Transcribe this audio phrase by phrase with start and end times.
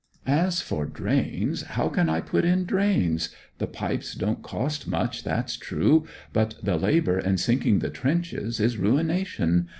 [0.25, 3.29] 'As for drains how can I put in drains?
[3.59, 8.77] The pipes don't cost much, that's true; but the labour in sinking the trenches is
[8.79, 9.67] ruination.